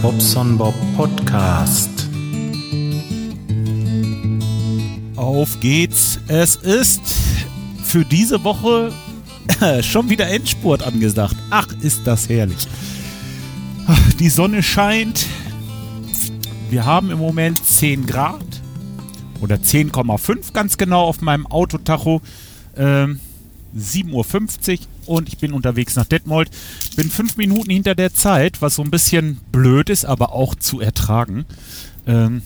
[0.00, 1.90] Bobson Bob Podcast.
[5.16, 6.20] Auf geht's.
[6.28, 7.02] Es ist
[7.84, 8.92] für diese Woche
[9.82, 11.36] schon wieder Endspurt angesagt.
[11.50, 12.66] Ach, ist das herrlich.
[14.18, 15.26] Die Sonne scheint.
[16.70, 18.44] Wir haben im Moment 10 Grad
[19.40, 22.22] oder 10,5 ganz genau auf meinem Autotacho.
[22.76, 23.20] Ähm,
[23.76, 26.50] 7.50 Uhr und ich bin unterwegs nach Detmold.
[26.96, 30.80] Bin fünf Minuten hinter der Zeit, was so ein bisschen blöd ist, aber auch zu
[30.80, 31.44] ertragen.
[32.06, 32.42] Ähm,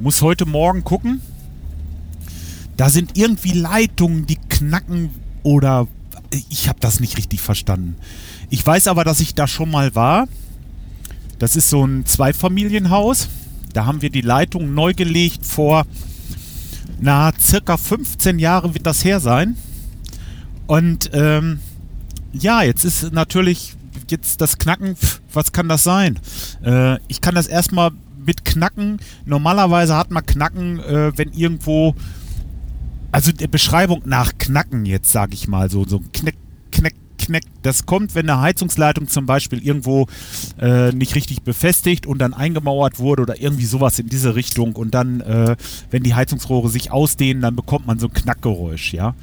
[0.00, 1.20] muss heute Morgen gucken.
[2.76, 5.10] Da sind irgendwie Leitungen, die knacken
[5.42, 5.88] oder
[6.50, 7.96] ich habe das nicht richtig verstanden.
[8.50, 10.28] Ich weiß aber, dass ich da schon mal war.
[11.38, 13.28] Das ist so ein Zweifamilienhaus.
[13.72, 15.86] Da haben wir die Leitung neu gelegt vor,
[17.00, 19.56] na, circa 15 Jahren wird das her sein.
[20.68, 21.60] Und ähm,
[22.32, 23.74] ja, jetzt ist natürlich
[24.10, 24.96] jetzt das Knacken,
[25.32, 26.20] was kann das sein?
[26.62, 27.90] Äh, ich kann das erstmal
[28.24, 31.94] mit Knacken, normalerweise hat man Knacken, äh, wenn irgendwo,
[33.10, 36.34] also der Beschreibung nach Knacken jetzt, sage ich mal, so, so Knack,
[36.70, 40.06] Knack, Knack, das kommt, wenn eine Heizungsleitung zum Beispiel irgendwo
[40.60, 44.94] äh, nicht richtig befestigt und dann eingemauert wurde oder irgendwie sowas in diese Richtung und
[44.94, 45.56] dann, äh,
[45.90, 49.14] wenn die Heizungsrohre sich ausdehnen, dann bekommt man so ein Knackgeräusch, ja.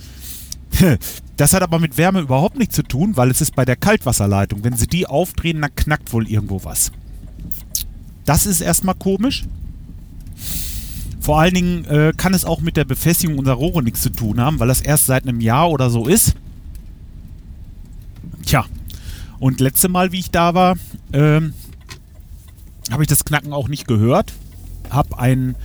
[1.38, 4.64] Das hat aber mit Wärme überhaupt nichts zu tun, weil es ist bei der Kaltwasserleitung.
[4.64, 6.94] Wenn sie die aufdrehen, dann knackt wohl irgendwo was.
[8.23, 9.44] Das ist erstmal komisch.
[11.20, 14.40] Vor allen Dingen äh, kann es auch mit der Befestigung unserer Rohre nichts zu tun
[14.40, 16.36] haben, weil das erst seit einem Jahr oder so ist.
[18.46, 18.66] Tja.
[19.40, 20.78] Und letzte Mal, wie ich da war,
[21.12, 21.53] ähm,
[22.92, 24.31] habe ich das Knacken auch nicht gehört.
[24.90, 25.56] Hab ein,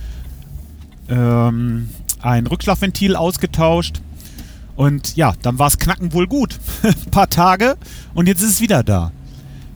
[1.07, 1.89] ähm,
[2.21, 4.01] ein Rückschlagventil ausgetauscht
[4.81, 6.59] und ja, dann war es Knacken wohl gut.
[6.81, 7.77] Ein paar Tage
[8.15, 9.11] und jetzt ist es wieder da.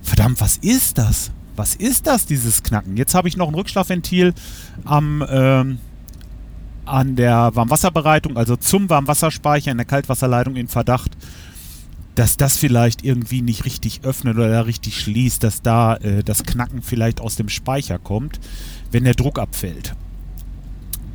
[0.02, 1.29] Verdammt, was ist das?
[1.56, 2.97] Was ist das, dieses Knacken?
[2.97, 4.34] Jetzt habe ich noch ein Rückschlagventil
[4.84, 5.78] am, ähm,
[6.85, 11.12] an der Warmwasserbereitung, also zum Warmwasserspeicher in der Kaltwasserleitung in Verdacht,
[12.16, 16.81] dass das vielleicht irgendwie nicht richtig öffnet oder richtig schließt, dass da äh, das Knacken
[16.81, 18.40] vielleicht aus dem Speicher kommt,
[18.90, 19.96] wenn der Druck abfällt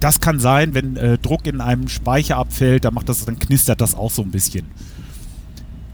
[0.00, 3.80] das kann sein, wenn äh, Druck in einem Speicher abfällt, dann macht das, dann knistert
[3.80, 4.66] das auch so ein bisschen.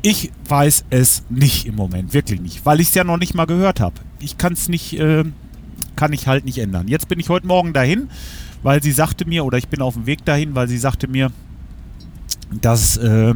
[0.03, 3.47] Ich weiß es nicht im Moment, wirklich nicht, weil ich es ja noch nicht mal
[3.47, 3.97] gehört habe.
[4.21, 5.25] Ich kann es nicht, äh,
[5.97, 6.87] kann ich halt nicht ändern.
[6.87, 8.09] Jetzt bin ich heute Morgen dahin,
[8.63, 11.33] weil sie sagte mir, oder ich bin auf dem Weg dahin, weil sie sagte mir,
[12.61, 13.35] das äh,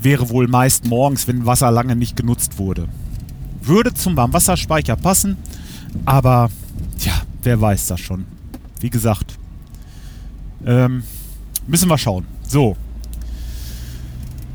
[0.00, 2.86] wäre wohl meist morgens, wenn Wasser lange nicht genutzt wurde.
[3.62, 5.36] Würde zum Warmwasserspeicher passen,
[6.04, 6.50] aber
[7.00, 8.26] ja, wer weiß das schon.
[8.78, 9.39] Wie gesagt,
[10.66, 11.02] ähm,
[11.66, 12.26] müssen wir schauen.
[12.46, 12.76] So.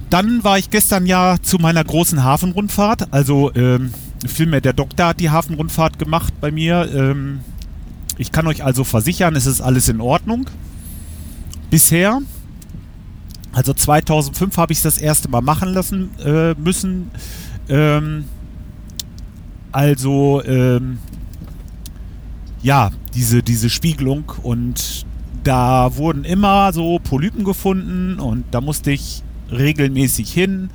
[0.09, 3.11] Dann war ich gestern ja zu meiner großen Hafenrundfahrt.
[3.11, 3.93] Also ähm,
[4.27, 6.89] vielmehr der Doktor hat die Hafenrundfahrt gemacht bei mir.
[6.93, 7.39] Ähm,
[8.17, 10.49] ich kann euch also versichern, es ist alles in Ordnung.
[11.69, 12.21] Bisher.
[13.51, 17.11] Also 2005 habe ich es das erste Mal machen lassen äh, müssen.
[17.69, 18.25] Ähm,
[19.71, 20.99] also ähm,
[22.61, 25.05] ja, diese, diese Spiegelung und
[25.45, 30.69] da wurden immer so Polypen gefunden und da musste ich regelmäßig hin.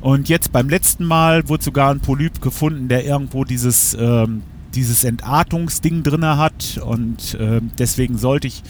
[0.00, 4.42] Und jetzt beim letzten Mal wurde sogar ein Polyp gefunden, der irgendwo dieses, ähm,
[4.74, 6.80] dieses Entartungsding drin hat.
[6.84, 8.62] Und ähm, deswegen sollte ich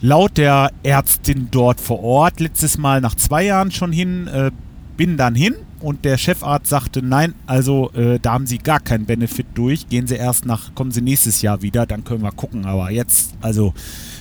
[0.00, 4.50] laut der Ärztin dort vor Ort letztes Mal nach zwei Jahren schon hin, äh,
[4.96, 9.06] bin dann hin und der Chefarzt sagte, nein, also äh, da haben Sie gar keinen
[9.06, 9.88] Benefit durch.
[9.88, 12.66] Gehen Sie erst nach, kommen Sie nächstes Jahr wieder, dann können wir gucken.
[12.66, 13.74] Aber jetzt, also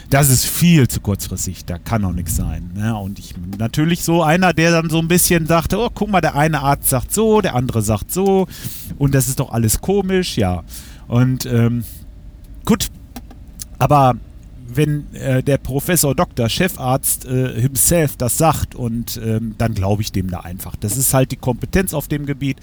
[0.09, 2.71] das ist viel zu kurzfristig, da kann auch nichts sein.
[2.73, 2.95] Ne?
[2.95, 6.35] und ich natürlich so einer, der dann so ein bisschen sagte, oh, guck mal, der
[6.35, 8.47] eine Arzt sagt so, der andere sagt so
[8.97, 10.63] und das ist doch alles komisch, ja.
[11.07, 11.83] Und ähm,
[12.65, 12.87] gut,
[13.79, 14.15] aber
[14.67, 20.11] wenn äh, der Professor Doktor, Chefarzt äh, himself das sagt und ähm, dann glaube ich
[20.11, 20.75] dem da einfach.
[20.75, 22.57] Das ist halt die Kompetenz auf dem Gebiet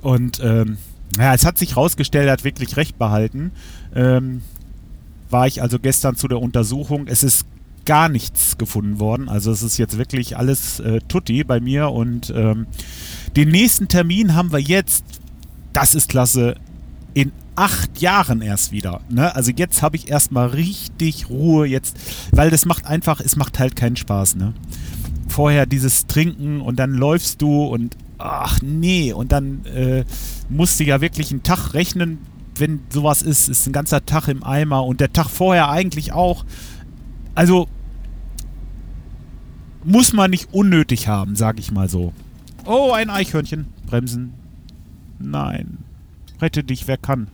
[0.00, 0.78] und ähm,
[1.18, 3.52] ja, es hat sich rausgestellt, er hat wirklich recht behalten.
[3.94, 4.42] Ähm,
[5.34, 7.08] war ich also gestern zu der Untersuchung.
[7.08, 7.44] Es ist
[7.84, 9.28] gar nichts gefunden worden.
[9.28, 12.68] Also es ist jetzt wirklich alles äh, tutti bei mir und ähm,
[13.34, 15.04] den nächsten Termin haben wir jetzt.
[15.72, 16.54] Das ist klasse.
[17.14, 19.00] In acht Jahren erst wieder.
[19.08, 19.34] Ne?
[19.34, 21.96] Also jetzt habe ich erstmal richtig Ruhe jetzt,
[22.30, 24.36] weil das macht einfach, es macht halt keinen Spaß.
[24.36, 24.54] Ne?
[25.26, 30.04] Vorher dieses Trinken und dann läufst du und ach nee, und dann äh,
[30.48, 32.18] musst du ja wirklich einen Tag rechnen,
[32.56, 36.44] wenn sowas ist, ist ein ganzer Tag im Eimer und der Tag vorher eigentlich auch.
[37.34, 37.68] Also
[39.84, 42.12] muss man nicht unnötig haben, sag ich mal so.
[42.64, 43.66] Oh, ein Eichhörnchen.
[43.86, 44.32] Bremsen.
[45.18, 45.78] Nein.
[46.40, 47.28] Rette dich, wer kann.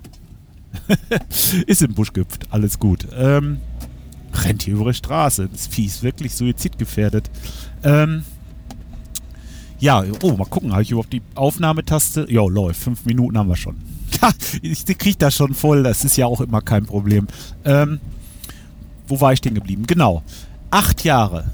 [1.66, 3.06] ist im Busch gehüpft, alles gut.
[3.16, 3.58] Ähm,
[4.34, 5.49] rennt hier über die Straße.
[5.50, 7.31] Das Vieh ist wirklich suizidgefährdet.
[7.82, 8.25] Ähm,
[9.78, 12.26] ja, oh, mal gucken, habe ich überhaupt die Aufnahmetaste?
[12.28, 12.82] Jo, läuft.
[12.82, 13.76] Fünf Minuten haben wir schon.
[14.22, 14.32] Ja,
[14.62, 15.82] ich kriege das schon voll.
[15.82, 17.26] Das ist ja auch immer kein Problem.
[17.64, 18.00] Ähm,
[19.06, 19.87] wo war ich denn geblieben?
[19.87, 20.22] Genau.
[20.70, 21.44] Acht Jahre.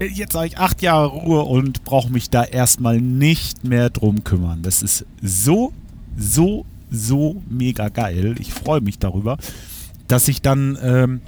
[0.00, 4.62] Jetzt habe ich acht Jahre Ruhe und brauche mich da erstmal nicht mehr drum kümmern.
[4.62, 5.72] Das ist so,
[6.16, 8.36] so, so mega geil.
[8.38, 9.38] Ich freue mich darüber,
[10.06, 11.20] dass ich dann ähm,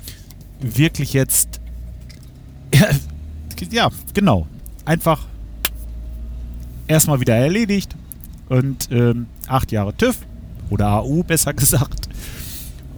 [0.61, 1.61] wirklich jetzt.
[3.71, 4.47] ja, genau.
[4.85, 5.27] Einfach
[6.87, 7.97] erstmal wieder erledigt.
[8.49, 10.17] Und ähm, acht Jahre TÜV
[10.71, 12.09] oder AU besser gesagt.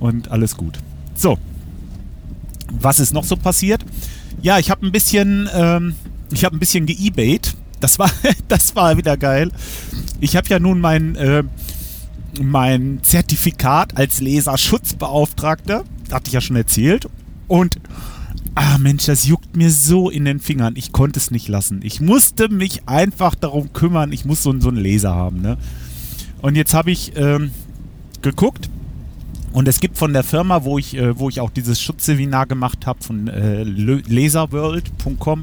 [0.01, 0.79] Und alles gut.
[1.15, 1.39] So,
[2.71, 3.85] was ist noch so passiert?
[4.41, 5.95] Ja, ich habe ein bisschen, ähm,
[6.33, 7.55] ich habe ein bisschen geebayt.
[7.81, 8.11] Das war,
[8.49, 9.51] das war wieder geil.
[10.21, 11.45] Ich habe ja nun mein, äh,
[12.41, 17.09] mein Zertifikat als Leserschutzbeauftragter, hatte ich ja schon erzählt.
[17.49, 17.79] Und
[18.55, 20.75] Ah Mensch, das juckt mir so in den Fingern.
[20.77, 21.81] Ich konnte es nicht lassen.
[21.83, 24.13] Ich musste mich einfach darum kümmern.
[24.13, 25.41] Ich muss so, so einen Laser haben.
[25.41, 25.57] Ne?
[26.43, 27.51] Und jetzt habe ich ähm,
[28.23, 28.71] geguckt.
[29.53, 32.87] Und es gibt von der Firma, wo ich, äh, wo ich auch dieses Schutzseminar gemacht
[32.87, 35.43] habe, von äh, laserworld.com,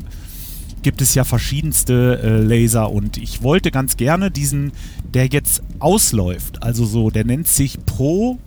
[0.82, 2.92] gibt es ja verschiedenste äh, Laser.
[2.92, 4.72] Und ich wollte ganz gerne diesen,
[5.14, 8.40] der jetzt ausläuft, also so, der nennt sich Pro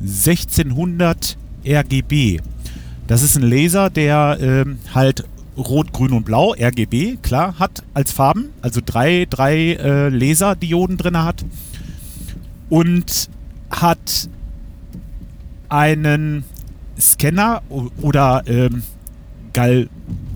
[0.00, 2.40] 1600 RGB.
[3.06, 5.24] Das ist ein Laser, der ähm, halt
[5.56, 11.18] Rot, Grün und Blau, RGB, klar, hat als Farben, also drei, drei äh, Laserdioden drin
[11.18, 11.44] hat.
[12.70, 13.28] Und
[13.80, 14.28] hat
[15.68, 16.44] einen
[16.98, 18.82] Scanner oder ähm,
[19.52, 19.88] Gal,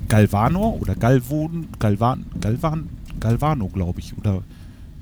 [0.08, 2.88] Galvano oder Galvon, Galvan, Galvan,
[3.20, 4.42] Galvano, glaube ich, oder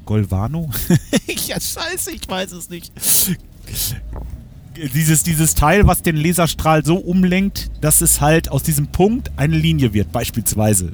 [0.05, 0.71] Golvano?
[1.47, 2.93] ja, scheiße, ich weiß es nicht.
[4.95, 9.57] Dieses, dieses Teil, was den Laserstrahl so umlenkt, dass es halt aus diesem Punkt eine
[9.57, 10.93] Linie wird, beispielsweise.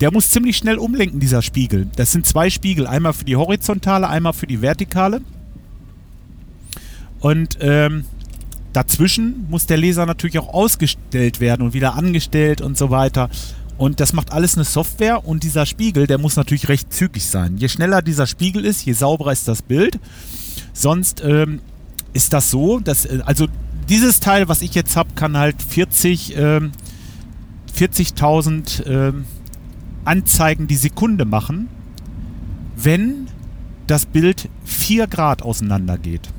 [0.00, 1.88] Der muss ziemlich schnell umlenken, dieser Spiegel.
[1.96, 5.20] Das sind zwei Spiegel, einmal für die horizontale, einmal für die vertikale.
[7.22, 8.04] Und ähm,
[8.72, 13.28] Dazwischen muss der Laser natürlich auch ausgestellt werden und wieder angestellt und so weiter.
[13.76, 17.56] Und das macht alles eine Software und dieser Spiegel, der muss natürlich recht zügig sein.
[17.58, 19.98] Je schneller dieser Spiegel ist, je sauberer ist das Bild.
[20.72, 21.60] Sonst ähm,
[22.12, 23.46] ist das so, dass, äh, also
[23.88, 26.72] dieses Teil, was ich jetzt habe, kann halt 40, ähm,
[27.76, 29.24] 40.000 ähm,
[30.04, 31.68] Anzeigen die Sekunde machen,
[32.76, 33.26] wenn
[33.86, 36.30] das Bild 4 Grad auseinander geht.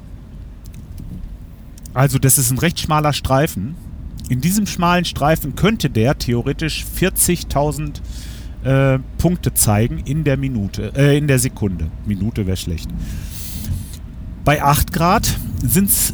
[1.94, 3.76] Also das ist ein recht schmaler Streifen.
[4.30, 8.02] In diesem schmalen Streifen könnte der theoretisch 40.000
[8.64, 11.92] äh, Punkte zeigen in der Minute, äh, in der Sekunde.
[12.06, 12.90] Minute wäre schlecht.
[14.46, 16.14] Bei 8 Grad sind es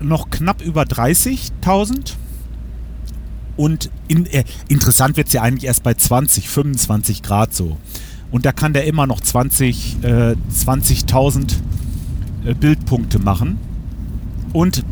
[0.00, 2.14] noch knapp über 30.000.
[3.56, 7.76] Und in, äh, interessant wird es ja eigentlich erst bei 20, 25 Grad so.
[8.30, 11.54] Und da kann der immer noch 20, äh, 20.000
[12.44, 13.58] äh, Bildpunkte machen.
[14.56, 14.84] Und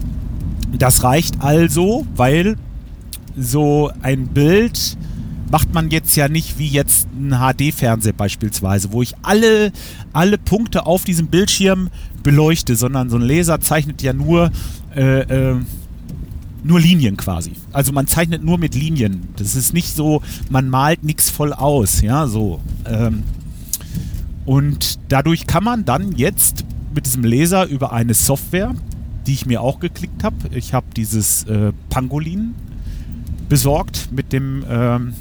[0.77, 2.57] das reicht also, weil
[3.35, 4.99] so ein Bild
[5.51, 9.73] macht man jetzt ja nicht wie jetzt ein HD-Fernseher beispielsweise, wo ich alle,
[10.13, 11.89] alle Punkte auf diesem Bildschirm
[12.23, 14.53] beleuchte, sondern so ein Laser zeichnet ja nur,
[14.95, 15.57] äh, äh,
[16.63, 17.53] nur Linien quasi.
[17.73, 19.29] Also man zeichnet nur mit Linien.
[19.37, 22.61] Das ist nicht so, man malt nichts voll aus, ja, so.
[22.85, 23.23] Ähm,
[24.45, 28.75] und dadurch kann man dann jetzt mit diesem Laser über eine Software,
[29.27, 30.37] die ich mir auch geklickt habe.
[30.55, 32.55] Ich habe dieses äh, Pangolin
[33.49, 35.15] besorgt mit dem ähm,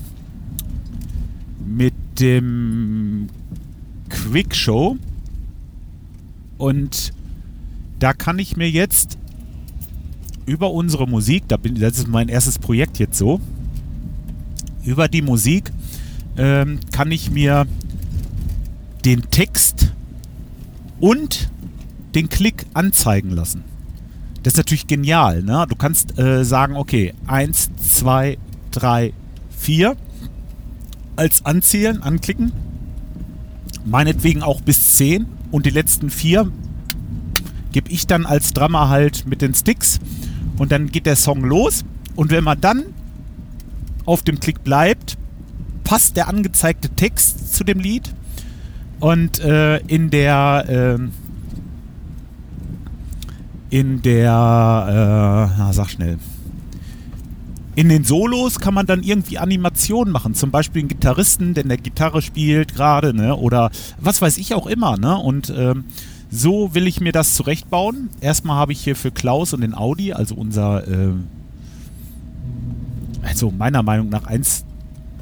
[1.66, 3.30] mit dem
[4.10, 4.98] Quick Show
[6.58, 7.14] und
[8.00, 9.18] da kann ich mir jetzt
[10.46, 13.40] über unsere Musik, da bin, das ist mein erstes Projekt jetzt so,
[14.84, 15.72] über die Musik
[16.38, 17.66] ähm, kann ich mir
[19.06, 19.94] den Text
[21.00, 21.50] und
[22.16, 23.64] den Klick anzeigen lassen.
[24.44, 25.42] Das ist natürlich genial.
[25.42, 25.66] Ne?
[25.70, 28.38] Du kannst äh, sagen, okay, 1, 2,
[28.72, 29.14] 3,
[29.58, 29.96] 4
[31.16, 32.52] als anzählen, anklicken.
[33.86, 36.52] Meinetwegen auch bis 10 und die letzten 4
[37.72, 40.00] gebe ich dann als Drummer halt mit den Sticks
[40.58, 41.84] und dann geht der Song los
[42.16, 42.86] und wenn man dann
[44.06, 45.18] auf dem Klick bleibt,
[45.84, 48.14] passt der angezeigte Text zu dem Lied
[49.00, 51.23] und äh, in der äh,
[53.74, 56.20] in der, äh, na, sag schnell.
[57.74, 61.70] In den Solos kann man dann irgendwie Animationen machen, zum Beispiel einen Gitarristen, der in
[61.70, 65.86] der Gitarre spielt gerade, ne, oder was weiß ich auch immer, ne, und ähm,
[66.36, 68.10] So will ich mir das zurechtbauen.
[68.20, 71.12] Erstmal habe ich hier für Klaus und den Audi, also unser, äh,
[73.22, 74.66] also meiner Meinung nach eins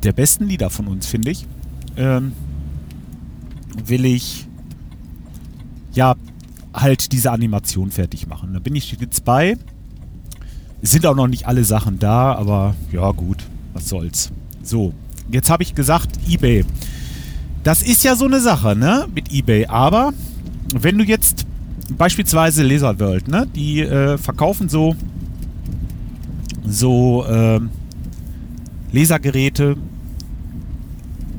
[0.03, 1.45] der besten Lieder von uns, finde ich,
[1.97, 2.31] ähm,
[3.85, 4.47] will ich
[5.93, 6.15] ja
[6.73, 8.53] halt diese Animation fertig machen.
[8.53, 9.57] Da bin ich jetzt bei.
[10.81, 13.37] Es sind auch noch nicht alle Sachen da, aber ja gut,
[13.73, 14.31] was soll's.
[14.63, 14.93] So,
[15.31, 16.65] jetzt habe ich gesagt, eBay.
[17.63, 19.67] Das ist ja so eine Sache, ne, mit eBay.
[19.67, 20.13] Aber
[20.73, 21.45] wenn du jetzt
[21.95, 24.95] beispielsweise Laserworld, ne, die äh, verkaufen so
[26.65, 27.59] so äh,
[28.91, 29.77] Lasergeräte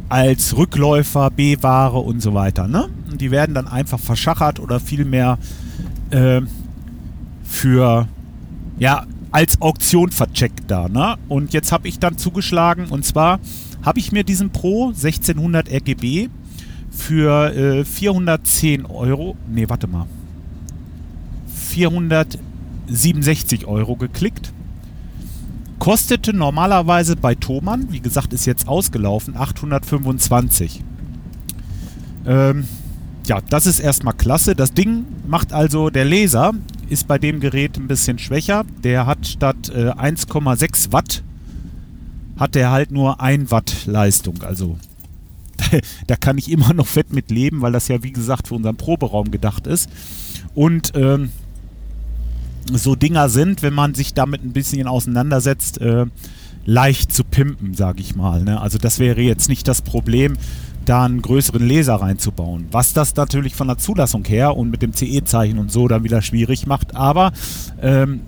[0.08, 2.88] als Rückläufer, B-Ware und so weiter, ne?
[3.22, 5.38] Die werden dann einfach verschachert oder vielmehr
[6.10, 6.40] äh,
[7.44, 8.08] für
[8.80, 11.14] ja als Auktion vercheckt da, ne?
[11.28, 13.38] Und jetzt habe ich dann zugeschlagen und zwar
[13.82, 16.30] habe ich mir diesen Pro 1600 RGB
[16.90, 20.06] für äh, 410 Euro, nee, warte mal,
[21.68, 24.52] 467 Euro geklickt.
[25.78, 30.82] Kostete normalerweise bei Thomann, wie gesagt, ist jetzt ausgelaufen, 825.
[32.26, 32.66] Ähm,
[33.26, 34.54] ja, das ist erstmal klasse.
[34.54, 36.52] Das Ding macht also, der Laser
[36.88, 38.64] ist bei dem Gerät ein bisschen schwächer.
[38.82, 41.22] Der hat statt äh, 1,6 Watt,
[42.36, 44.42] hat der halt nur 1 Watt Leistung.
[44.42, 44.78] Also
[46.06, 48.76] da kann ich immer noch fett mit leben, weil das ja wie gesagt für unseren
[48.76, 49.88] Proberaum gedacht ist.
[50.54, 51.30] Und ähm,
[52.70, 56.06] so Dinger sind, wenn man sich damit ein bisschen auseinandersetzt, äh,
[56.64, 58.42] leicht zu pimpen, sage ich mal.
[58.42, 58.60] Ne?
[58.60, 60.36] Also das wäre jetzt nicht das Problem,
[60.84, 62.66] da einen größeren Laser reinzubauen.
[62.70, 66.22] Was das natürlich von der Zulassung her und mit dem CE-Zeichen und so dann wieder
[66.22, 66.96] schwierig macht.
[66.96, 67.32] Aber
[67.80, 68.20] ähm,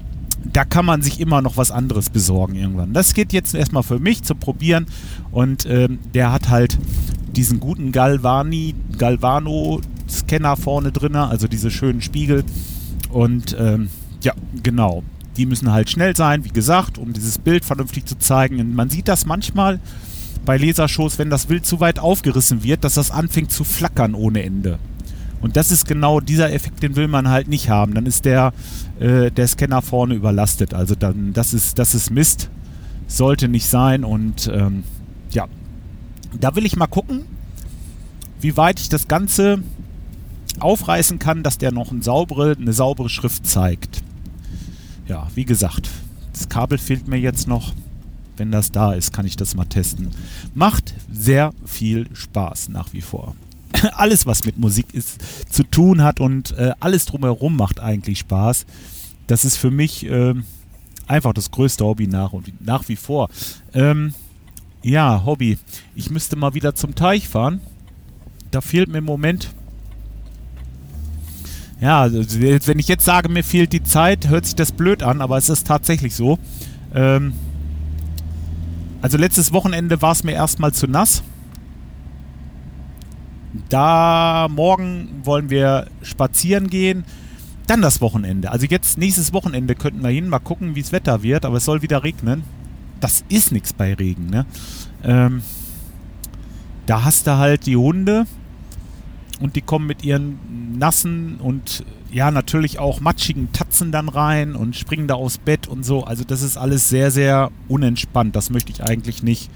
[0.52, 2.92] da kann man sich immer noch was anderes besorgen irgendwann.
[2.92, 4.86] Das geht jetzt erstmal für mich zum Probieren
[5.32, 6.78] und ähm, der hat halt
[7.34, 12.44] diesen guten Galvani, Galvano-Scanner vorne drin, also diese schönen Spiegel
[13.10, 13.88] und ähm,
[14.22, 14.32] ja,
[14.62, 15.02] genau.
[15.36, 18.60] Die müssen halt schnell sein, wie gesagt, um dieses Bild vernünftig zu zeigen.
[18.60, 19.80] Und man sieht das manchmal
[20.44, 24.42] bei Lasershows, wenn das Bild zu weit aufgerissen wird, dass das anfängt zu flackern ohne
[24.42, 24.78] Ende.
[25.40, 27.94] Und das ist genau dieser Effekt, den will man halt nicht haben.
[27.94, 28.54] Dann ist der,
[28.98, 30.72] äh, der Scanner vorne überlastet.
[30.72, 32.48] Also dann, das ist, das ist Mist.
[33.08, 34.04] Sollte nicht sein.
[34.04, 34.84] Und ähm,
[35.32, 35.46] ja,
[36.40, 37.26] da will ich mal gucken,
[38.40, 39.62] wie weit ich das Ganze
[40.60, 44.02] aufreißen kann, dass der noch eine saubere, eine saubere Schrift zeigt.
[45.06, 45.90] Ja, wie gesagt,
[46.32, 47.74] das Kabel fehlt mir jetzt noch.
[48.36, 50.10] Wenn das da ist, kann ich das mal testen.
[50.54, 53.34] Macht sehr viel Spaß nach wie vor.
[53.92, 55.18] alles, was mit Musik ist,
[55.50, 58.66] zu tun hat und äh, alles drumherum macht eigentlich Spaß.
[59.26, 60.34] Das ist für mich äh,
[61.06, 63.28] einfach das größte Hobby nach und nach wie vor.
[63.72, 64.14] Ähm,
[64.82, 65.58] ja, Hobby.
[65.94, 67.60] Ich müsste mal wieder zum Teich fahren.
[68.50, 69.54] Da fehlt mir im Moment
[71.80, 75.20] ja, also, wenn ich jetzt sage, mir fehlt die Zeit, hört sich das blöd an,
[75.20, 76.38] aber es ist tatsächlich so.
[76.94, 77.34] Ähm,
[79.04, 81.22] also letztes Wochenende war es mir erstmal zu nass.
[83.68, 87.04] Da morgen wollen wir spazieren gehen.
[87.66, 88.50] Dann das Wochenende.
[88.50, 91.66] Also jetzt nächstes Wochenende könnten wir hin, mal gucken, wie es Wetter wird, aber es
[91.66, 92.44] soll wieder regnen.
[93.00, 94.46] Das ist nichts bei Regen, ne?
[95.02, 95.42] Ähm,
[96.86, 98.24] da hast du halt die Hunde
[99.38, 101.84] und die kommen mit ihren nassen und
[102.14, 106.04] ja, natürlich auch matschigen Tatzen dann rein und springen da aufs Bett und so.
[106.04, 108.36] Also das ist alles sehr, sehr unentspannt.
[108.36, 109.50] Das möchte ich eigentlich nicht.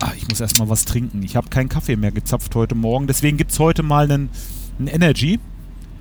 [0.00, 1.22] Ah, ich muss erstmal was trinken.
[1.22, 3.06] Ich habe keinen Kaffee mehr gezapft heute Morgen.
[3.06, 4.30] Deswegen gibt es heute mal einen,
[4.78, 5.38] einen Energy.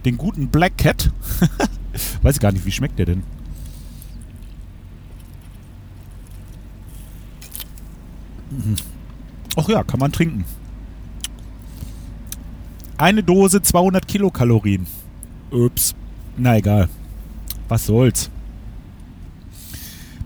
[0.06, 1.12] Den guten Black Cat.
[2.22, 3.24] Weiß gar nicht, wie schmeckt der denn?
[8.50, 8.78] Mhm.
[9.58, 10.46] Ach ja, kann man trinken.
[13.00, 14.86] Eine Dose 200 Kilokalorien.
[15.52, 15.96] Ups.
[16.36, 16.90] Na egal.
[17.70, 18.30] Was soll's.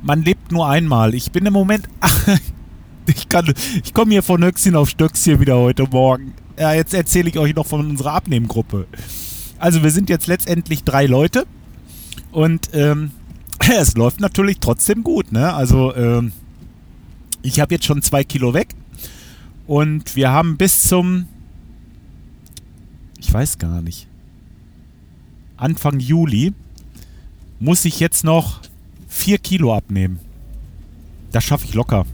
[0.01, 1.13] Man lebt nur einmal.
[1.13, 1.88] Ich bin im Moment.
[3.06, 3.53] ich kann,
[3.84, 6.34] ich komme hier von Höchstchen auf Stöckchen wieder heute Morgen.
[6.58, 8.88] Ja, jetzt erzähle ich euch noch von unserer Abnehmgruppe.
[9.60, 11.46] Also wir sind jetzt letztendlich drei Leute
[12.32, 13.12] und ähm,
[13.80, 15.32] es läuft natürlich trotzdem gut.
[15.32, 15.53] Ne?
[15.53, 16.32] Also ähm,
[17.44, 18.70] ich habe jetzt schon zwei Kilo weg
[19.68, 21.27] und wir haben bis zum
[23.34, 24.08] weiß gar nicht,
[25.58, 26.54] Anfang Juli
[27.60, 28.60] muss ich jetzt noch
[29.08, 30.20] 4 Kilo abnehmen.
[31.32, 32.06] Das schaffe ich locker.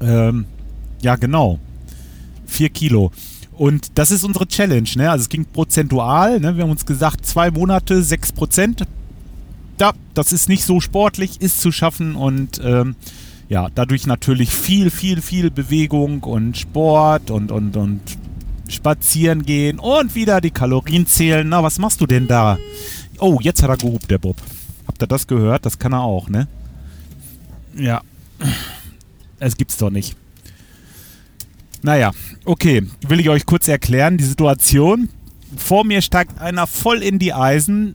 [0.00, 0.46] Ähm,
[1.02, 1.58] ja, genau.
[2.46, 3.10] 4 Kilo.
[3.52, 5.10] Und das ist unsere Challenge, ne?
[5.10, 6.56] Also es ging prozentual, ne?
[6.56, 8.86] Wir haben uns gesagt, zwei Monate, 6 Prozent.
[9.80, 12.94] Ja, das ist nicht so sportlich, ist zu schaffen und ähm,
[13.48, 18.00] ja, dadurch natürlich viel, viel, viel Bewegung und Sport und, und, und
[18.68, 21.48] spazieren gehen und wieder die Kalorien zählen.
[21.48, 22.58] Na, was machst du denn da?
[23.18, 24.36] Oh, jetzt hat er gehupt, der Bob.
[24.86, 25.66] Habt ihr das gehört?
[25.66, 26.46] Das kann er auch, ne?
[27.74, 28.02] Ja.
[29.40, 30.16] Es gibt's doch nicht.
[31.82, 32.12] Naja,
[32.44, 32.86] okay.
[33.06, 35.08] Will ich euch kurz erklären, die Situation.
[35.56, 37.94] Vor mir steigt einer voll in die Eisen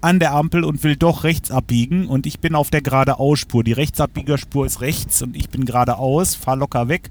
[0.00, 3.64] an der Ampel und will doch rechts abbiegen und ich bin auf der geradeausspur.
[3.64, 7.10] Die Rechtsabbiegerspur ist rechts und ich bin geradeaus, fahr locker weg.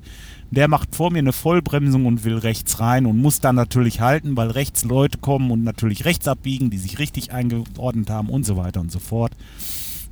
[0.55, 4.38] Der macht vor mir eine Vollbremsung und will rechts rein und muss dann natürlich halten,
[4.38, 8.55] weil rechts Leute kommen und natürlich rechts abbiegen, die sich richtig eingeordnet haben und so
[8.55, 9.33] weiter und so fort.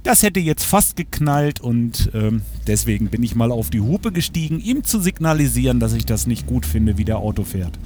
[0.03, 4.59] Das hätte jetzt fast geknallt und ähm, deswegen bin ich mal auf die Hupe gestiegen,
[4.59, 7.79] ihm zu signalisieren, dass ich das nicht gut finde, wie der Auto fährt.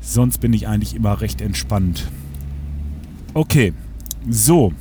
[0.00, 2.10] Sonst bin ich eigentlich immer recht entspannt.
[3.32, 3.72] Okay,
[4.28, 4.72] so.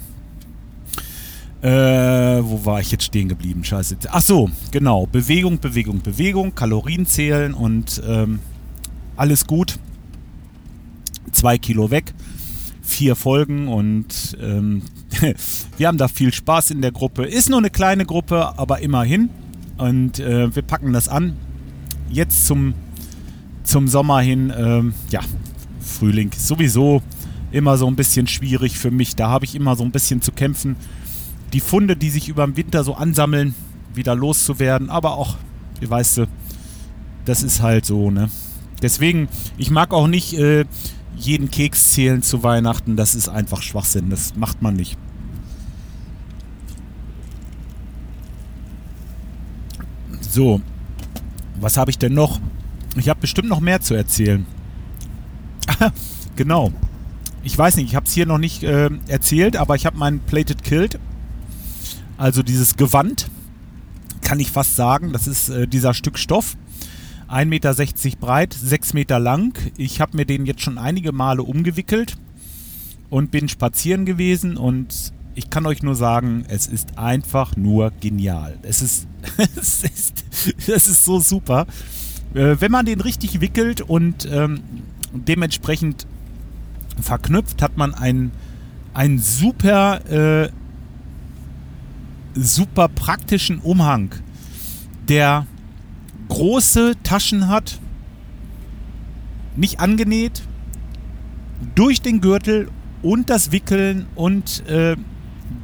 [1.66, 3.64] Äh, wo war ich jetzt stehen geblieben?
[3.64, 3.98] Scheiße.
[4.10, 5.08] Ach so, genau.
[5.08, 8.38] Bewegung, Bewegung, Bewegung, Kalorien zählen und ähm,
[9.18, 9.80] alles gut.
[11.32, 12.14] Zwei Kilo weg,
[12.84, 14.84] vier Folgen und ähm,
[15.78, 17.26] wir haben da viel Spaß in der Gruppe.
[17.26, 19.30] Ist nur eine kleine Gruppe, aber immerhin.
[19.80, 21.36] Und äh, wir packen das an.
[22.12, 22.76] Jetzt zum,
[23.64, 25.22] zum Sommer hin, ähm, ja,
[25.80, 27.02] Frühling sowieso
[27.50, 29.16] immer so ein bisschen schwierig für mich.
[29.16, 30.76] Da habe ich immer so ein bisschen zu kämpfen,
[31.56, 33.56] die Funde, die sich über den Winter so ansammeln,
[33.94, 34.90] wieder loszuwerden.
[34.90, 35.38] Aber auch,
[35.80, 36.28] wie weißt du,
[37.24, 38.30] das ist halt so, ne?
[38.82, 40.66] Deswegen, ich mag auch nicht äh,
[41.16, 42.98] jeden Keks zählen zu Weihnachten.
[42.98, 44.10] Das ist einfach Schwachsinn.
[44.10, 44.98] Das macht man nicht.
[50.20, 50.60] So,
[51.62, 52.42] was habe ich denn noch?
[52.98, 54.46] Ich habe bestimmt noch mehr zu erzählen.
[56.36, 56.74] genau.
[57.44, 60.20] Ich weiß nicht, ich habe es hier noch nicht äh, erzählt, aber ich habe meinen
[60.20, 61.00] Plated Kilt,
[62.18, 63.30] also dieses Gewand,
[64.22, 66.58] kann ich fast sagen, das ist äh, dieser Stück Stoff.
[67.30, 69.58] 1,60 Meter breit, 6 Meter lang.
[69.78, 72.18] Ich habe mir den jetzt schon einige Male umgewickelt
[73.10, 78.58] und bin spazieren gewesen und ich kann euch nur sagen, es ist einfach nur genial.
[78.62, 79.08] Es ist,
[79.56, 80.24] es ist,
[80.68, 81.68] es ist so super.
[82.34, 84.62] Äh, wenn man den richtig wickelt und ähm,
[85.14, 86.08] dementsprechend
[87.02, 88.32] verknüpft, hat man einen,
[88.94, 90.50] einen super, äh,
[92.36, 94.12] super praktischen Umhang,
[95.08, 95.48] der
[96.28, 97.80] große Taschen hat,
[99.56, 100.44] nicht angenäht,
[101.76, 102.70] durch den Gürtel
[103.02, 104.96] und das Wickeln und äh,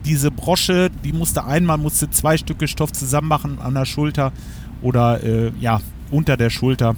[0.05, 4.31] diese Brosche, die musste einmal musste zwei Stücke Stoff zusammen machen an der Schulter
[4.81, 5.81] oder äh, ja
[6.11, 6.95] unter der Schulter.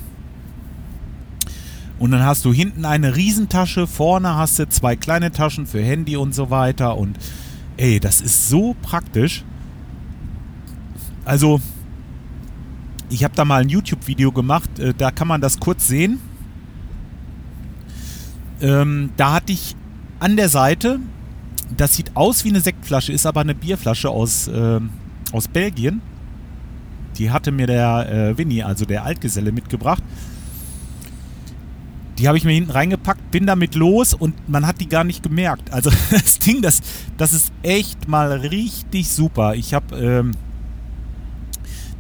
[2.00, 6.18] Und dann hast du hinten eine Riesentasche, vorne hast du zwei kleine Taschen für Handy
[6.18, 6.98] und so weiter.
[6.98, 7.18] Und
[7.78, 9.46] ey, das ist so praktisch.
[11.26, 11.62] Also,
[13.10, 16.20] ich habe da mal ein YouTube-Video gemacht, äh, da kann man das kurz sehen.
[18.62, 19.76] Ähm, da hatte ich
[20.20, 21.00] an der Seite,
[21.76, 24.80] das sieht aus wie eine Sektflasche, ist aber eine Bierflasche aus, äh,
[25.32, 26.02] aus Belgien.
[27.18, 30.04] Die hatte mir der äh, Winnie, also der Altgeselle, mitgebracht.
[32.18, 35.24] Die habe ich mir hinten reingepackt, bin damit los und man hat die gar nicht
[35.24, 35.72] gemerkt.
[35.72, 36.82] Also das Ding, das,
[37.18, 39.56] das ist echt mal richtig super.
[39.56, 40.32] Ich habe ähm,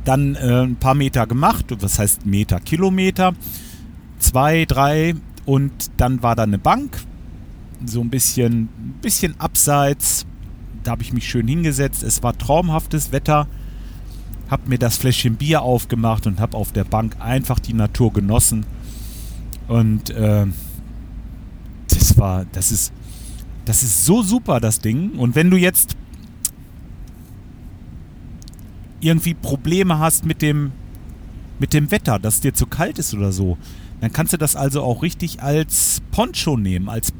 [0.05, 3.33] dann äh, ein paar Meter gemacht, was heißt Meter, Kilometer,
[4.19, 6.97] zwei, drei und dann war da eine Bank,
[7.85, 8.69] so ein bisschen,
[9.01, 10.25] bisschen abseits.
[10.83, 12.03] Da habe ich mich schön hingesetzt.
[12.03, 13.47] Es war traumhaftes Wetter.
[14.49, 18.65] Habe mir das Fläschchen Bier aufgemacht und habe auf der Bank einfach die Natur genossen.
[19.67, 20.45] Und äh,
[21.89, 22.93] das war, das ist,
[23.65, 25.11] das ist so super, das Ding.
[25.11, 25.95] Und wenn du jetzt
[29.03, 30.71] irgendwie Probleme hast mit dem,
[31.59, 33.57] mit dem Wetter, dass es dir zu kalt ist oder so,
[34.01, 37.13] dann kannst du das also auch richtig als Poncho nehmen, als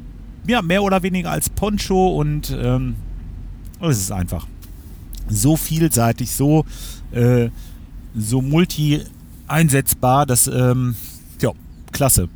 [0.46, 2.96] ja, mehr oder weniger als Poncho und ähm,
[3.80, 4.46] es ist einfach
[5.28, 6.66] so vielseitig, so,
[7.12, 7.48] äh,
[8.14, 9.00] so multi
[9.46, 10.94] einsetzbar, dass ähm,
[11.94, 12.28] klasse.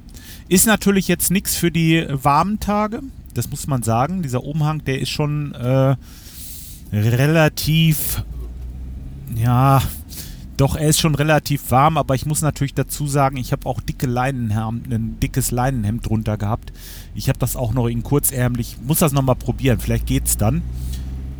[0.49, 3.03] Ist natürlich jetzt nichts für die warmen Tage,
[3.35, 4.23] das muss man sagen.
[4.23, 5.97] Dieser Umhang, der ist schon äh,
[6.91, 8.25] relativ,
[9.35, 9.83] ja,
[10.59, 13.81] doch, er ist schon relativ warm, aber ich muss natürlich dazu sagen, ich habe auch
[13.81, 16.73] dicke Leinenhemd, ein dickes Leinenhemd drunter gehabt.
[17.15, 20.63] Ich habe das auch noch in kurzärmlich, muss das nochmal probieren, vielleicht geht's dann.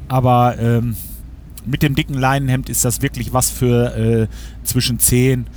[0.07, 0.97] Aber ähm,
[1.67, 4.29] mit dem dicken Leinenhemd ist das wirklich was für äh,
[4.63, 5.49] zwischen 10,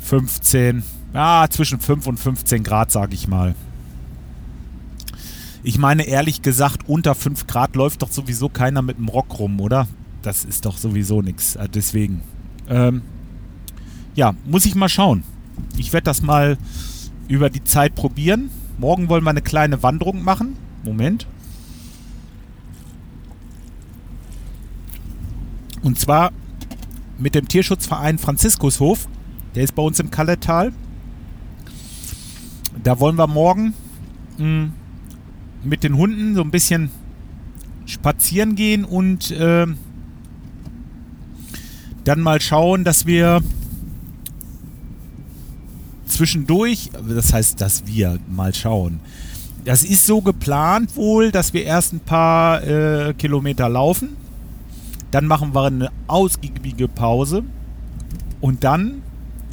[0.00, 3.54] 15, ja, zwischen 5 und 15 Grad, sage ich mal.
[5.62, 9.60] Ich meine, ehrlich gesagt, unter 5 Grad läuft doch sowieso keiner mit dem Rock rum,
[9.60, 9.86] oder?
[10.26, 11.54] Das ist doch sowieso nichts.
[11.54, 12.20] Äh, deswegen.
[12.68, 13.02] Ähm,
[14.16, 15.22] ja, muss ich mal schauen.
[15.78, 16.58] Ich werde das mal
[17.28, 18.50] über die Zeit probieren.
[18.76, 20.56] Morgen wollen wir eine kleine Wanderung machen.
[20.82, 21.28] Moment.
[25.84, 26.32] Und zwar
[27.18, 29.06] mit dem Tierschutzverein Franziskushof.
[29.54, 30.72] Der ist bei uns im Kalletal.
[32.82, 33.74] Da wollen wir morgen
[34.38, 34.72] mh, hm,
[35.62, 36.90] mit den Hunden so ein bisschen
[37.84, 39.68] spazieren gehen und äh,
[42.06, 43.42] dann mal schauen, dass wir
[46.06, 49.00] zwischendurch, das heißt, dass wir mal schauen.
[49.64, 54.16] Das ist so geplant wohl, dass wir erst ein paar äh, Kilometer laufen.
[55.10, 57.42] Dann machen wir eine ausgiebige Pause.
[58.40, 59.02] Und dann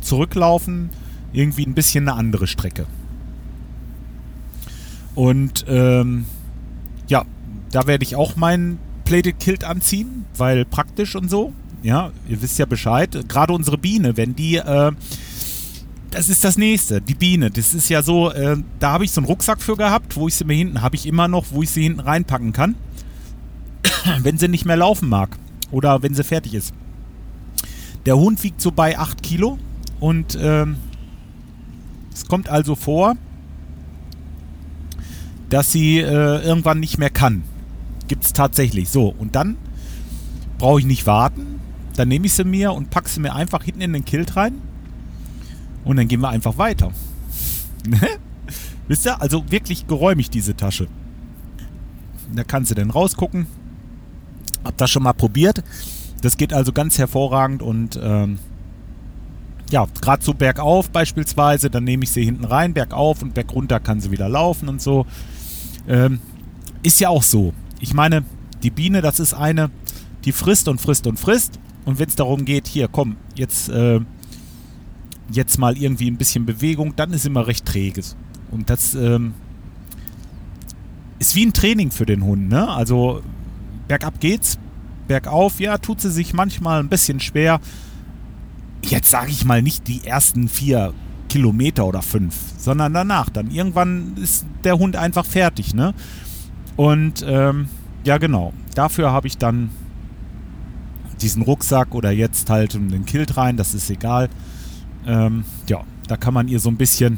[0.02, 0.92] zurücklaufen,
[1.32, 2.86] irgendwie ein bisschen eine andere Strecke.
[5.16, 6.26] Und ähm,
[7.08, 7.26] ja,
[7.72, 11.52] da werde ich auch meinen Plated Kilt anziehen, weil praktisch und so.
[11.84, 13.28] Ja, ihr wisst ja Bescheid.
[13.28, 14.92] Gerade unsere Biene, wenn die äh,
[16.14, 17.50] das ist das nächste, die Biene.
[17.50, 20.36] Das ist ja so, äh, da habe ich so einen Rucksack für gehabt, wo ich
[20.36, 22.76] sie mir hinten, habe ich immer noch, wo ich sie hinten reinpacken kann.
[24.22, 25.38] wenn sie nicht mehr laufen mag
[25.72, 26.74] oder wenn sie fertig ist.
[28.06, 29.58] Der Hund wiegt so bei 8 Kilo
[30.00, 30.78] und ähm,
[32.14, 33.16] es kommt also vor,
[35.50, 37.44] dass sie äh, irgendwann nicht mehr kann.
[38.08, 38.90] Gibt es tatsächlich.
[38.90, 39.58] So, und dann
[40.60, 41.53] brauche ich nicht warten.
[41.96, 44.62] Dann nehme ich sie mir und packe sie mir einfach hinten in den Kilt rein
[45.84, 46.92] und dann gehen wir einfach weiter.
[47.86, 48.00] Ne?
[48.88, 49.22] Wisst ihr?
[49.22, 50.88] Also wirklich geräumig diese Tasche.
[52.34, 53.46] Da kannst du dann rausgucken.
[54.64, 55.62] Hab das schon mal probiert.
[56.22, 58.40] Das geht also ganz hervorragend und ähm,
[59.70, 64.00] ja, gerade so bergauf beispielsweise, dann nehme ich sie hinten rein, bergauf und bergunter kann
[64.00, 65.06] sie wieder laufen und so.
[65.88, 66.20] Ähm,
[66.84, 67.54] ist ja auch so.
[67.80, 68.24] Ich meine,
[68.62, 69.72] die Biene, das ist eine,
[70.26, 71.60] die frisst und frisst und frisst.
[71.86, 74.00] Und wenn es darum geht, hier, komm, jetzt äh,
[75.32, 78.16] jetzt mal irgendwie ein bisschen Bewegung, dann ist immer recht träges.
[78.52, 79.34] Und das ähm,
[81.20, 82.50] ist wie ein Training für den Hund.
[82.50, 82.68] Ne?
[82.68, 83.22] Also
[83.88, 84.60] bergab geht's,
[85.08, 87.60] bergauf, ja, tut sie sich manchmal ein bisschen schwer.
[88.84, 90.94] Jetzt sage ich mal nicht die ersten vier
[91.30, 93.30] Kilometer oder fünf, sondern danach.
[93.30, 95.74] Dann irgendwann ist der Hund einfach fertig.
[95.74, 95.94] Ne?
[96.76, 97.70] Und ähm,
[98.04, 98.54] ja, genau.
[98.76, 99.70] Dafür habe ich dann
[101.24, 104.30] diesen Rucksack oder jetzt halt den Kilt rein, das ist egal.
[105.06, 107.18] Ähm, ja, da kann man ihr so ein bisschen,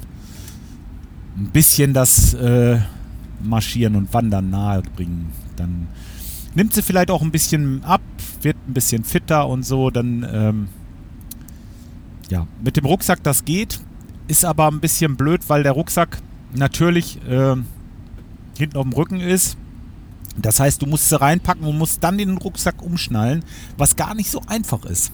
[1.38, 2.80] ein bisschen das äh,
[3.44, 5.32] Marschieren und Wandern nahe bringen.
[5.56, 5.88] Dann
[6.54, 8.02] nimmt sie vielleicht auch ein bisschen ab,
[8.41, 9.89] wird ein bisschen fitter und so.
[9.89, 10.68] Dann, ähm,
[12.30, 13.80] ja, mit dem Rucksack das geht,
[14.28, 16.20] ist aber ein bisschen blöd, weil der Rucksack
[16.54, 17.56] natürlich äh,
[18.58, 19.58] hinten auf dem Rücken ist.
[20.38, 23.43] Das heißt, du musst sie reinpacken und musst dann den Rucksack umschnallen,
[23.78, 25.12] was gar nicht so einfach ist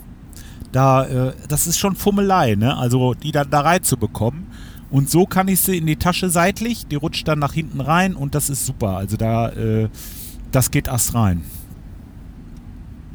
[0.71, 2.77] da, äh, das ist schon Fummelei, ne?
[2.77, 4.47] Also die dann da reinzubekommen.
[4.89, 8.15] Und so kann ich sie in die Tasche seitlich, die rutscht dann nach hinten rein
[8.15, 8.97] und das ist super.
[8.97, 9.89] Also da, äh,
[10.51, 11.43] das geht erst rein.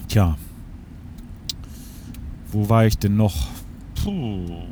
[0.09, 0.37] Tja.
[2.51, 3.49] Wo war ich denn noch?
[4.03, 4.62] Puh.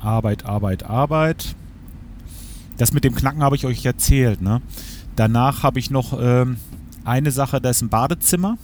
[0.00, 1.54] Arbeit, Arbeit, Arbeit.
[2.78, 4.62] Das mit dem Knacken habe ich euch erzählt, ne?
[5.16, 6.56] Danach habe ich noch ähm,
[7.04, 8.58] eine Sache, da ist ein Badezimmer.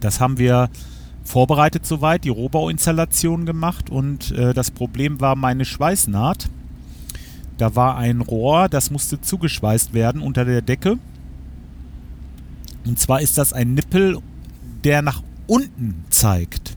[0.00, 0.70] Das haben wir
[1.24, 6.48] vorbereitet soweit, die Rohbauinstallation gemacht und äh, das Problem war meine Schweißnaht.
[7.58, 10.98] Da war ein Rohr, das musste zugeschweißt werden unter der Decke.
[12.86, 14.18] Und zwar ist das ein Nippel,
[14.82, 16.76] der nach unten zeigt.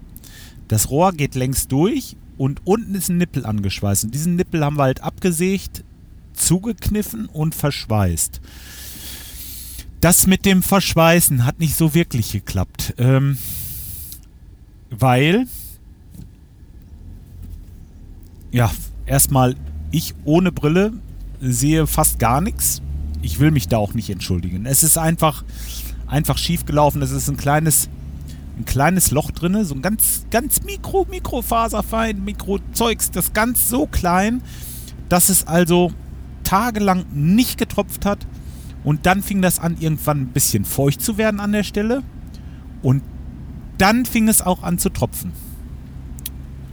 [0.67, 4.05] Das Rohr geht längs durch und unten ist ein Nippel angeschweißt.
[4.05, 5.83] Und diesen Nippel haben wir halt abgesägt,
[6.33, 8.41] zugekniffen und verschweißt.
[10.01, 12.95] Das mit dem Verschweißen hat nicht so wirklich geklappt.
[12.97, 13.37] Ähm,
[14.89, 15.47] weil,
[18.51, 18.69] ja,
[19.05, 19.55] erstmal
[19.91, 20.91] ich ohne Brille
[21.39, 22.81] sehe fast gar nichts.
[23.21, 24.65] Ich will mich da auch nicht entschuldigen.
[24.65, 25.45] Es ist einfach,
[26.07, 27.01] einfach schief gelaufen.
[27.01, 27.89] Es ist ein kleines,
[28.57, 34.41] ein kleines Loch drin, so ein ganz, ganz mikro, mikrofaserfein, Mikrozeugs, das ganz so klein,
[35.09, 35.91] dass es also
[36.43, 38.25] tagelang nicht getropft hat
[38.83, 42.03] und dann fing das an, irgendwann ein bisschen feucht zu werden an der Stelle.
[42.81, 43.01] Und
[43.77, 45.31] dann fing es auch an zu tropfen.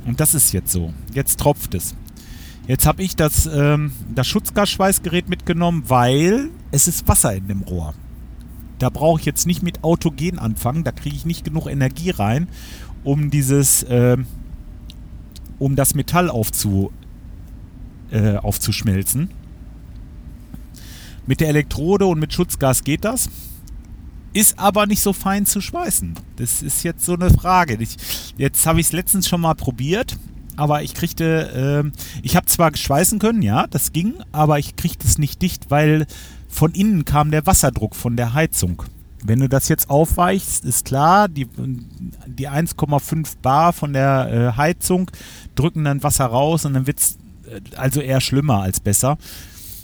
[0.06, 0.92] Und das ist jetzt so.
[1.14, 1.94] Jetzt tropft es.
[2.66, 7.94] Jetzt habe ich das, ähm, das Schutzgasschweißgerät mitgenommen, weil es ist Wasser in dem Rohr.
[8.78, 10.84] Da brauche ich jetzt nicht mit Autogen anfangen.
[10.84, 12.48] Da kriege ich nicht genug Energie rein,
[13.04, 14.16] um dieses, äh,
[15.58, 16.90] um das Metall aufzu,
[18.10, 19.30] äh, aufzuschmelzen.
[21.30, 23.30] Mit der Elektrode und mit Schutzgas geht das.
[24.32, 26.14] Ist aber nicht so fein zu schweißen.
[26.34, 27.76] Das ist jetzt so eine Frage.
[27.78, 30.18] Ich, jetzt habe ich es letztens schon mal probiert
[30.56, 35.06] aber ich kriegte, äh, ich habe zwar schweißen können, ja, das ging, aber ich kriegte
[35.06, 36.06] es nicht dicht, weil
[36.48, 38.82] von innen kam der Wasserdruck von der Heizung.
[39.24, 41.48] Wenn du das jetzt aufweichst, ist klar, die,
[42.26, 45.10] die 1,5 Bar von der äh, Heizung
[45.54, 49.16] drücken dann Wasser raus und dann wird es äh, also eher schlimmer als besser.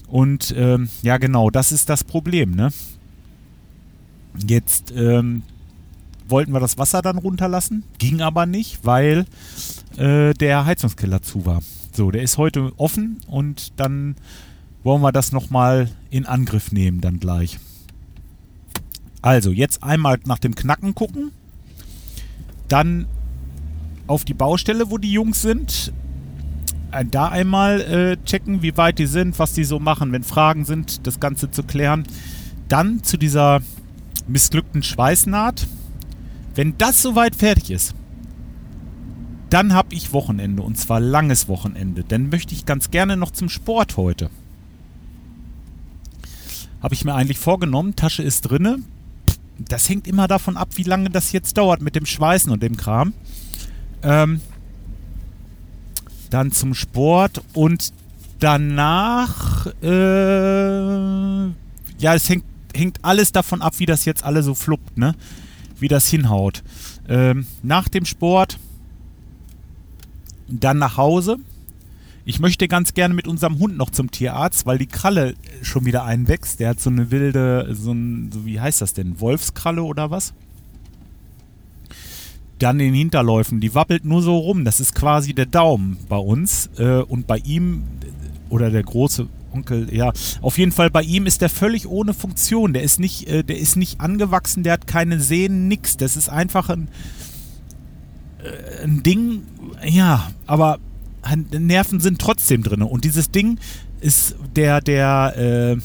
[0.09, 2.53] Und ähm, ja, genau, das ist das Problem.
[2.53, 2.71] Ne?
[4.47, 5.42] Jetzt ähm,
[6.29, 9.27] wollten wir das Wasser dann runterlassen, ging aber nicht, weil
[9.97, 11.62] äh, der Heizungskeller zu war.
[11.92, 14.16] So, der ist heute offen und dann
[14.83, 17.59] wollen wir das nochmal in Angriff nehmen dann gleich.
[19.23, 21.33] Also, jetzt einmal nach dem Knacken gucken.
[22.69, 23.07] Dann
[24.07, 25.92] auf die Baustelle, wo die Jungs sind.
[26.97, 30.65] Äh, da einmal äh, checken, wie weit die sind, was die so machen, wenn Fragen
[30.65, 32.05] sind, das Ganze zu klären.
[32.69, 33.61] Dann zu dieser
[34.27, 35.67] missglückten Schweißnaht.
[36.55, 37.95] Wenn das soweit fertig ist,
[39.51, 42.03] dann habe ich Wochenende und zwar langes Wochenende.
[42.03, 44.31] Dann möchte ich ganz gerne noch zum Sport heute.
[46.83, 48.79] Habe ich mir eigentlich vorgenommen, Tasche ist drinne.
[49.59, 52.77] Das hängt immer davon ab, wie lange das jetzt dauert mit dem Schweißen und dem
[52.77, 53.13] Kram.
[54.03, 54.41] Ähm,
[56.31, 57.93] dann zum Sport und
[58.39, 61.47] danach, äh,
[61.99, 65.15] ja, es hängt, hängt alles davon ab, wie das jetzt alle so fluppt, ne?
[65.79, 66.62] Wie das hinhaut.
[67.09, 68.59] Ähm, nach dem Sport
[70.49, 71.39] dann nach Hause.
[72.25, 76.05] Ich möchte ganz gerne mit unserem Hund noch zum Tierarzt, weil die Kralle schon wieder
[76.05, 76.59] einwächst.
[76.59, 79.21] Der hat so eine wilde, so ein, wie heißt das denn?
[79.21, 80.35] Wolfskralle oder was?
[82.59, 84.64] Dann in den Hinterläufen, die wappelt nur so rum.
[84.64, 86.71] Das ist quasi der Daumen bei uns.
[86.79, 87.85] Äh, und bei ihm,
[88.49, 92.73] oder der große Onkel, ja, auf jeden Fall bei ihm ist der völlig ohne Funktion.
[92.73, 95.97] Der ist nicht, äh, der ist nicht angewachsen, der hat keine Sehnen, nix.
[95.97, 96.88] Das ist einfach ein,
[98.42, 99.42] äh, ein Ding,
[99.85, 100.79] ja, aber
[101.35, 102.83] Nerven sind trotzdem drin.
[102.83, 103.59] Und dieses Ding
[104.01, 105.77] ist der, der, äh,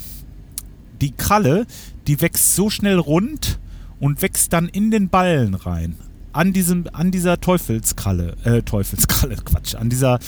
[1.01, 1.65] die Kralle,
[2.07, 3.59] die wächst so schnell rund
[3.99, 5.95] und wächst dann in den Ballen rein.
[6.33, 10.19] An diesem, an dieser Teufelskralle, äh, Teufelskralle, Quatsch, an dieser,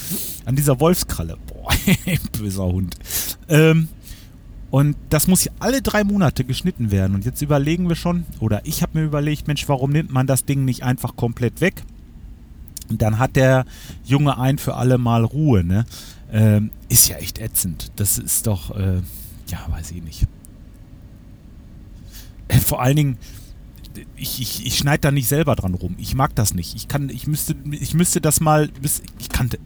[0.45, 1.37] an dieser Wolfskralle.
[1.47, 1.71] Boah,
[2.37, 2.95] böser Hund.
[3.47, 3.87] Ähm,
[4.69, 7.15] und das muss alle drei Monate geschnitten werden.
[7.15, 10.45] Und jetzt überlegen wir schon, oder ich habe mir überlegt, Mensch, warum nimmt man das
[10.45, 11.83] Ding nicht einfach komplett weg?
[12.89, 13.65] dann hat der
[14.03, 15.85] Junge ein für alle Mal Ruhe, ne?
[16.31, 17.91] Ähm, ist ja echt ätzend.
[17.95, 19.01] Das ist doch, äh,
[19.47, 20.27] ja, weiß ich nicht.
[22.47, 23.17] Äh, vor allen Dingen,
[24.15, 25.95] ich, ich, ich schneide da nicht selber dran rum.
[25.97, 26.75] Ich mag das nicht.
[26.75, 28.69] Ich kann, ich müsste, ich müsste das mal,
[29.19, 29.59] ich kannte.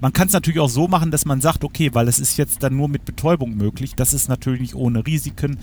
[0.00, 2.62] Man kann es natürlich auch so machen, dass man sagt, okay, weil es ist jetzt
[2.62, 3.94] dann nur mit Betäubung möglich.
[3.94, 5.58] Das ist natürlich nicht ohne Risiken.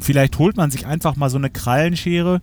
[0.00, 2.40] Vielleicht holt man sich einfach mal so eine Krallenschere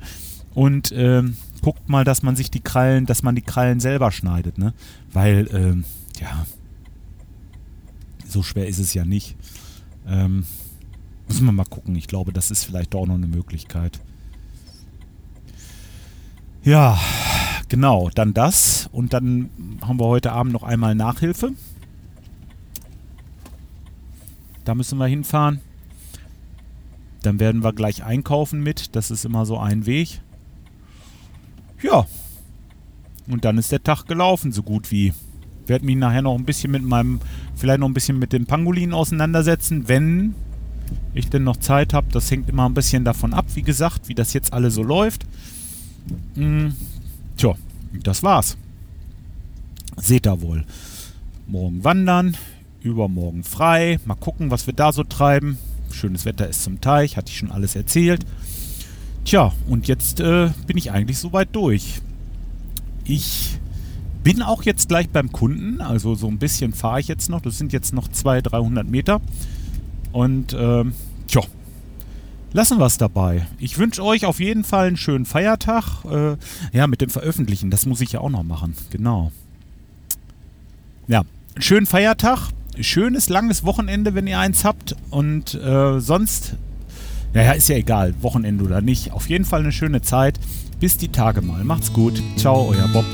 [0.53, 4.57] und ähm, guckt mal, dass man sich die Krallen, dass man die Krallen selber schneidet,
[4.57, 4.73] ne?
[5.11, 5.85] Weil, ähm,
[6.19, 6.45] ja,
[8.27, 9.35] so schwer ist es ja nicht.
[10.07, 10.45] Ähm,
[11.27, 11.95] müssen wir mal gucken.
[11.95, 13.99] Ich glaube, das ist vielleicht doch noch eine Möglichkeit.
[16.63, 16.97] Ja,
[17.67, 18.89] genau, dann das.
[18.93, 19.49] Und dann
[19.81, 21.51] haben wir heute Abend noch einmal Nachhilfe.
[24.63, 25.59] Da müssen wir hinfahren.
[27.21, 28.95] Dann werden wir gleich einkaufen mit.
[28.95, 30.21] Das ist immer so ein Weg.
[31.81, 32.05] Ja.
[33.27, 35.13] Und dann ist der Tag gelaufen, so gut wie.
[35.67, 37.19] Werde mich nachher noch ein bisschen mit meinem,
[37.55, 40.35] vielleicht noch ein bisschen mit dem Pangolin auseinandersetzen, wenn
[41.13, 42.07] ich denn noch Zeit habe.
[42.11, 45.25] Das hängt immer ein bisschen davon ab, wie gesagt, wie das jetzt alles so läuft.
[46.35, 46.75] Hm,
[47.37, 47.55] tja,
[48.03, 48.57] das war's.
[49.97, 50.65] Seht ihr wohl.
[51.47, 52.37] Morgen wandern,
[52.81, 53.99] übermorgen frei.
[54.05, 55.57] Mal gucken, was wir da so treiben.
[55.91, 58.25] Schönes Wetter ist zum Teich, hatte ich schon alles erzählt.
[59.25, 62.01] Tja, und jetzt äh, bin ich eigentlich soweit durch.
[63.05, 63.59] Ich
[64.23, 67.41] bin auch jetzt gleich beim Kunden, also so ein bisschen fahre ich jetzt noch.
[67.41, 69.21] Das sind jetzt noch 200, 300 Meter.
[70.11, 70.93] Und ähm,
[71.27, 71.41] tja,
[72.53, 73.45] lassen wir es dabei.
[73.59, 76.05] Ich wünsche euch auf jeden Fall einen schönen Feiertag.
[76.05, 76.37] Äh,
[76.71, 78.75] ja, mit dem Veröffentlichen, das muss ich ja auch noch machen.
[78.91, 79.31] Genau.
[81.07, 81.23] Ja,
[81.57, 82.49] schönen Feiertag.
[82.79, 84.95] Schönes, langes Wochenende, wenn ihr eins habt.
[85.11, 86.55] Und äh, sonst
[87.33, 89.11] naja, ist ja egal, Wochenende oder nicht.
[89.11, 90.39] Auf jeden Fall eine schöne Zeit.
[90.79, 91.63] Bis die Tage mal.
[91.63, 92.21] Macht's gut.
[92.37, 93.05] Ciao, euer Bob.